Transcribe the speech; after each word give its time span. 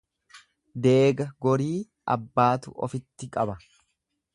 Deega 0.85 1.27
gorii 1.47 1.75
abbaatu 2.17 2.77
ufitti 2.89 3.35
qaba. 3.39 3.61